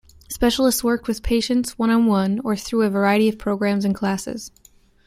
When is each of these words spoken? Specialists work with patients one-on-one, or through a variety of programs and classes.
Specialists 0.29 0.83
work 0.83 1.05
with 1.05 1.21
patients 1.21 1.77
one-on-one, 1.77 2.39
or 2.43 2.55
through 2.55 2.81
a 2.81 2.89
variety 2.89 3.29
of 3.29 3.37
programs 3.37 3.85
and 3.85 3.93
classes. 3.93 4.51